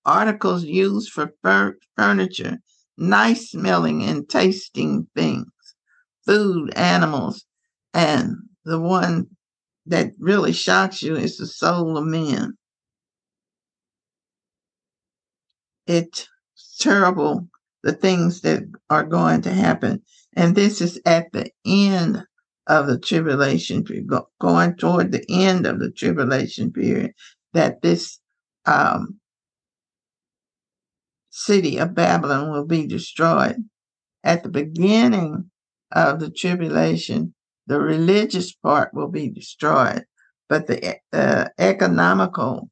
articles 0.06 0.64
used 0.64 1.12
for 1.12 1.32
fur- 1.42 1.78
furniture, 1.96 2.60
nice 2.98 3.52
smelling 3.52 4.04
and 4.04 4.30
tasting 4.30 5.08
things, 5.16 5.52
food, 6.26 6.74
animals, 6.76 7.46
and 7.94 8.36
the 8.66 8.80
one 8.80 9.28
that 9.86 10.12
really 10.20 10.52
shocks 10.52 11.02
you 11.02 11.16
is 11.16 11.38
the 11.38 11.48
soul 11.48 11.98
of 11.98 12.06
men. 12.06 12.54
It's 15.88 16.28
terrible 16.80 17.48
the 17.84 17.94
things 17.94 18.42
that 18.42 18.64
are 18.90 19.04
going 19.04 19.42
to 19.44 19.54
happen. 19.54 20.02
And 20.36 20.56
this 20.56 20.82
is 20.82 21.00
at 21.06 21.32
the 21.32 21.52
end 21.66 22.24
of 22.68 22.88
the 22.88 23.00
tribulation 23.00 23.84
period, 23.84 24.10
going 24.42 24.76
toward 24.76 25.12
the 25.12 25.24
end 25.30 25.68
of 25.68 25.80
the 25.80 25.92
tribulation 25.92 26.72
period, 26.72 27.12
that 27.54 27.84
this 27.84 28.20
um, 28.66 29.20
city 31.30 31.78
of 31.78 31.94
Babylon 31.94 32.52
will 32.52 32.66
be 32.66 32.88
destroyed. 32.88 33.58
At 34.24 34.42
the 34.42 34.50
beginning 34.50 35.52
of 35.92 36.20
the 36.20 36.32
tribulation, 36.32 37.36
the 37.68 37.80
religious 37.80 38.54
part 38.54 38.94
will 38.94 39.08
be 39.08 39.30
destroyed, 39.30 40.06
but 40.50 40.68
the 40.68 40.98
uh, 41.12 41.46
economical 41.58 42.70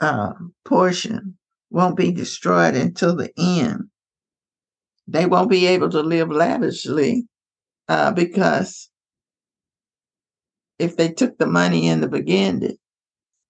uh, 0.00 0.32
portion 0.64 1.36
won't 1.70 1.96
be 1.96 2.12
destroyed 2.12 2.74
until 2.74 3.16
the 3.16 3.30
end. 3.38 3.84
They 5.06 5.26
won't 5.26 5.50
be 5.50 5.66
able 5.66 5.90
to 5.90 6.00
live 6.00 6.30
lavishly 6.30 7.26
uh, 7.88 8.12
because 8.12 8.90
if 10.78 10.96
they 10.96 11.12
took 11.12 11.36
the 11.38 11.46
money 11.46 11.88
in 11.88 12.00
the 12.00 12.08
beginning. 12.08 12.76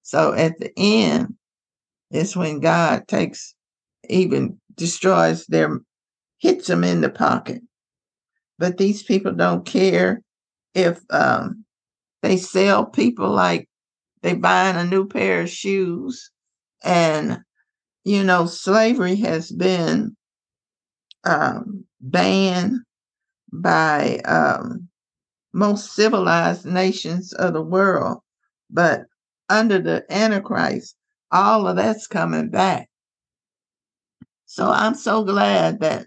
So 0.02 0.32
at 0.32 0.58
the 0.58 0.72
end, 0.76 1.34
it's 2.10 2.34
when 2.34 2.60
God 2.60 3.06
takes, 3.06 3.54
even 4.08 4.58
destroys 4.74 5.46
their, 5.46 5.80
hits 6.38 6.66
them 6.66 6.82
in 6.82 7.02
the 7.02 7.10
pocket. 7.10 7.62
But 8.58 8.78
these 8.78 9.02
people 9.02 9.32
don't 9.32 9.64
care 9.64 10.22
if 10.74 11.00
um, 11.10 11.64
they 12.22 12.36
sell 12.36 12.86
people 12.86 13.30
like 13.30 13.68
they 14.22 14.34
buying 14.34 14.76
a 14.76 14.84
new 14.84 15.06
pair 15.06 15.42
of 15.42 15.50
shoes 15.50 16.30
and 16.84 17.38
you 18.04 18.24
know 18.24 18.46
slavery 18.46 19.16
has 19.16 19.50
been 19.50 20.16
um, 21.24 21.84
banned 22.00 22.78
by 23.52 24.18
um, 24.24 24.88
most 25.52 25.94
civilized 25.94 26.64
nations 26.66 27.32
of 27.34 27.52
the 27.54 27.62
world. 27.62 28.18
But 28.70 29.02
under 29.48 29.80
the 29.80 30.04
antichrist 30.10 30.96
all 31.32 31.66
of 31.68 31.76
that's 31.76 32.06
coming 32.06 32.50
back. 32.50 32.88
So 34.46 34.68
i'm 34.70 34.94
so 34.94 35.24
glad 35.24 35.80
that 35.80 36.06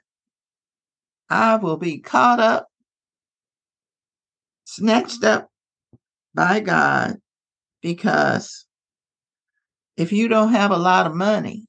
i 1.30 1.56
will 1.56 1.78
be 1.78 2.00
caught 2.00 2.40
up 2.40 2.68
snatched 4.66 5.24
up 5.24 5.50
by 6.34 6.60
God 6.60 7.18
because 7.82 8.66
if 9.98 10.12
you 10.12 10.28
don't 10.28 10.54
have 10.54 10.72
a 10.72 10.78
lot 10.78 11.06
of 11.06 11.14
money, 11.14 11.68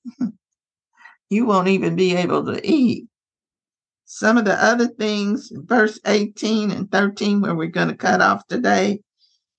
you 1.30 1.46
won't 1.46 1.68
even 1.68 1.96
be 1.96 2.14
able 2.16 2.44
to 2.46 2.66
eat. 2.66 3.06
Some 4.06 4.38
of 4.38 4.44
the 4.44 4.62
other 4.62 4.86
things, 4.86 5.50
verse 5.52 5.98
18 6.06 6.70
and 6.70 6.90
13, 6.90 7.40
where 7.40 7.54
we're 7.54 7.66
going 7.66 7.88
to 7.88 7.96
cut 7.96 8.20
off 8.20 8.46
today, 8.46 9.00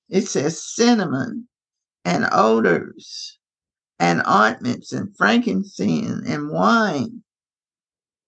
it 0.09 0.21
says 0.21 0.63
cinnamon 0.63 1.47
and 2.03 2.27
odors 2.31 3.37
and 3.99 4.21
ointments 4.27 4.91
and 4.91 5.15
frankincense 5.17 6.27
and 6.27 6.49
wine 6.49 7.23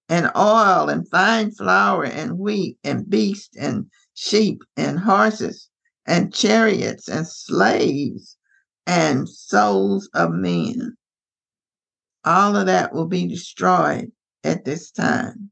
and 0.10 0.32
oil 0.36 0.90
and 0.90 1.08
fine 1.10 1.52
flour 1.52 2.06
and 2.06 2.38
wheat 2.38 2.78
and 2.84 3.10
beast 3.10 3.56
and 3.60 3.86
sheep 4.18 4.64
and 4.76 4.98
horses 4.98 5.70
and 6.08 6.34
chariots 6.34 7.08
and 7.08 7.28
slaves 7.28 8.36
and 8.88 9.30
souls 9.30 10.10
of 10.16 10.32
men. 10.32 10.98
All 12.26 12.56
of 12.56 12.66
that 12.66 12.94
will 12.94 13.06
be 13.06 13.28
destroyed 13.28 14.12
at 14.44 14.66
this 14.66 14.90
time. 14.90 15.52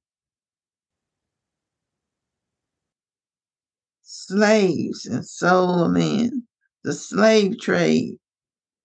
Slaves 4.01 5.05
and 5.05 5.23
soul 5.23 5.83
of 5.83 5.91
men, 5.91 6.47
the 6.83 6.93
slave 6.93 7.59
trade 7.59 8.17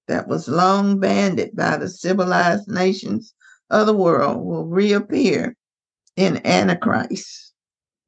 that 0.08 0.28
was 0.28 0.46
long 0.46 1.00
banded 1.00 1.56
by 1.56 1.78
the 1.78 1.88
civilized 1.88 2.68
nations 2.68 3.32
of 3.70 3.86
the 3.86 3.96
world 3.96 4.44
will 4.44 4.66
reappear 4.66 5.56
in 6.16 6.46
Antichrist, 6.46 7.54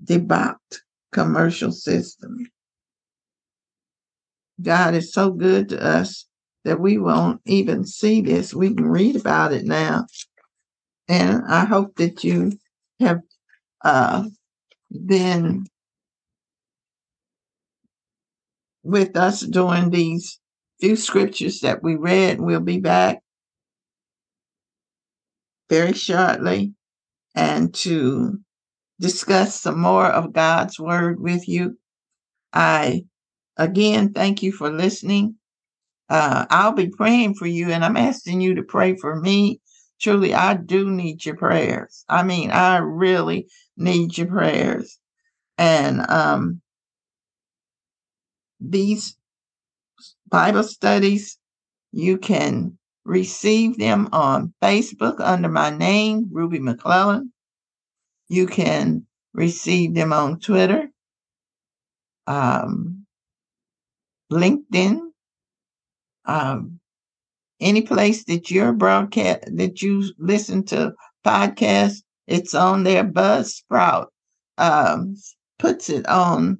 debauched 0.05 0.83
commercial 1.13 1.73
system. 1.73 2.39
God 4.61 4.95
is 4.95 5.13
so 5.13 5.31
good 5.31 5.69
to 5.71 5.85
us 5.85 6.27
that 6.65 6.81
we 6.81 6.99
won't 6.99 7.41
even 7.45 7.85
see 7.85 8.21
this. 8.21 8.55
We 8.55 8.75
can 8.75 8.87
read 8.87 9.17
about 9.17 9.53
it 9.53 9.65
now. 9.65 10.07
And 11.09 11.43
I 11.49 11.65
hope 11.65 11.97
that 11.97 12.23
you 12.23 12.53
have 13.01 13.21
uh, 13.85 14.25
been 14.91 15.67
with 18.83 19.17
us 19.17 19.41
during 19.41 19.91
these 19.91 20.39
few 20.81 20.97
scriptures 20.97 21.61
that 21.61 21.83
we 21.83 21.97
read. 21.97 22.41
We'll 22.41 22.61
be 22.61 22.79
back 22.79 23.21
very 25.69 25.93
shortly 25.93 26.75
and 27.35 27.73
to 27.75 28.39
discuss 29.03 29.61
some 29.61 29.81
more 29.81 30.07
of 30.07 30.33
God's 30.33 30.79
word 30.79 31.21
with 31.21 31.49
you. 31.49 31.77
I 32.53 33.05
again 33.57 34.13
thank 34.13 34.43
you 34.43 34.53
for 34.53 34.71
listening. 34.71 35.35
Uh, 36.09 36.47
I'll 36.51 36.73
be 36.73 36.89
praying 36.89 37.35
for 37.35 37.47
you, 37.47 37.71
and 37.71 37.85
I'm 37.85 37.97
asking 37.97 38.41
you 38.41 38.55
to 38.55 38.63
pray 38.63 38.97
for 38.97 39.17
me. 39.17 39.61
Truly, 40.01 40.35
I 40.35 40.55
do 40.55 40.89
need 40.91 41.25
your 41.25 41.37
prayers. 41.37 42.05
I 42.09 42.23
mean, 42.23 42.51
I 42.51 42.79
really 42.79 43.49
need 43.77 44.17
your 44.17 44.29
prayers. 44.29 44.99
And 45.59 46.09
um, 46.11 46.61
these 48.61 49.17
Bible 50.29 50.65
studies, 50.65 51.39
you 51.93 52.19
can 52.19 52.79
receive 53.05 53.79
them 53.79 54.09
on 54.13 54.53
Facebook 54.63 55.21
under 55.21 55.49
my 55.49 55.71
name, 55.71 56.29
Ruby 56.31 56.59
McClellan. 56.59 57.32
You 58.29 58.47
can 58.47 59.07
receive 59.35 59.95
them 59.95 60.13
on 60.13 60.41
Twitter. 60.41 60.89
Um, 62.27 63.07
LinkedIn, 64.31 65.01
um, 66.25 66.81
any 67.61 67.83
place 67.83 68.25
that 68.25 68.51
you're 68.51 68.73
broadcast 68.73 69.45
that 69.57 69.83
you 69.83 70.05
listen 70.19 70.65
to 70.67 70.93
podcasts, 71.25 72.03
it's 72.27 72.55
on 72.55 72.85
there. 72.85 73.05
Buzzsprout 73.05 74.07
um, 74.59 75.17
puts 75.59 75.91
it 75.91 76.07
on 76.09 76.59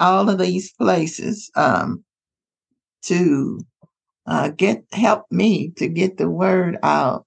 all 0.00 0.30
of 0.30 0.38
these 0.38 0.72
places 0.72 1.50
um, 1.56 2.04
to 3.02 3.60
uh, 4.26 4.48
get 4.50 4.84
help 4.92 5.24
me 5.30 5.70
to 5.76 5.88
get 5.88 6.16
the 6.16 6.30
word 6.30 6.78
out. 6.82 7.26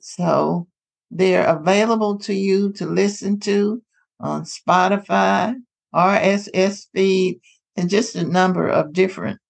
So 0.00 0.66
they're 1.10 1.46
available 1.46 2.18
to 2.20 2.34
you 2.34 2.72
to 2.74 2.86
listen 2.86 3.40
to 3.40 3.82
on 4.20 4.44
Spotify, 4.44 5.54
RSS 5.94 6.86
feed, 6.94 7.40
and 7.76 7.90
just 7.90 8.14
a 8.14 8.24
number 8.24 8.68
of 8.68 8.92
different 8.92 9.40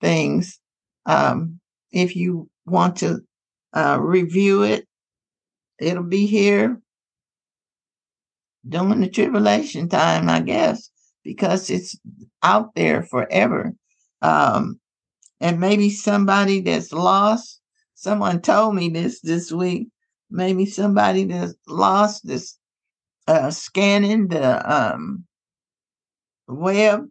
things. 0.00 0.60
Um, 1.06 1.60
if 1.92 2.14
you 2.14 2.48
want 2.66 2.96
to 2.96 3.20
uh, 3.72 3.98
review 4.00 4.62
it, 4.62 4.86
it'll 5.78 6.02
be 6.02 6.26
here 6.26 6.80
during 8.68 9.00
the 9.00 9.08
tribulation 9.08 9.88
time, 9.88 10.28
I 10.28 10.40
guess, 10.40 10.90
because 11.24 11.70
it's 11.70 11.98
out 12.42 12.74
there 12.74 13.02
forever. 13.02 13.74
Um, 14.22 14.78
and 15.40 15.58
maybe 15.58 15.90
somebody 15.90 16.60
that's 16.60 16.92
lost, 16.92 17.60
someone 17.94 18.42
told 18.42 18.74
me 18.74 18.90
this 18.90 19.20
this 19.20 19.50
week, 19.50 19.88
maybe 20.30 20.66
somebody 20.66 21.24
that's 21.24 21.54
lost 21.66 22.26
this 22.26 22.58
uh, 23.26 23.50
scanning 23.50 24.28
the 24.28 24.72
um, 24.72 25.24
web 26.48 27.06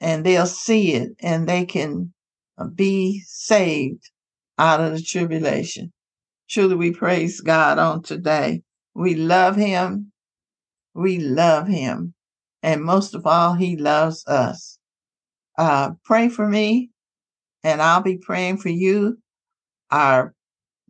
and 0.00 0.24
they'll 0.24 0.46
see 0.46 0.94
it 0.94 1.12
and 1.20 1.48
they 1.48 1.64
can 1.64 2.12
uh, 2.58 2.66
be 2.66 3.22
saved 3.26 4.10
out 4.58 4.80
of 4.80 4.92
the 4.92 5.02
tribulation. 5.02 5.92
Truly, 6.48 6.74
we 6.74 6.92
praise 6.92 7.40
God 7.40 7.78
on 7.78 8.02
today. 8.02 8.62
We 8.94 9.14
love 9.14 9.56
Him. 9.56 10.12
We 10.94 11.18
love 11.18 11.68
Him. 11.68 12.14
And 12.62 12.82
most 12.82 13.14
of 13.14 13.26
all, 13.26 13.54
He 13.54 13.76
loves 13.76 14.26
us. 14.26 14.78
Uh, 15.56 15.92
pray 16.04 16.28
for 16.28 16.48
me, 16.48 16.90
and 17.62 17.82
I'll 17.82 18.02
be 18.02 18.18
praying 18.18 18.58
for 18.58 18.68
you. 18.68 19.18
Our 19.90 20.34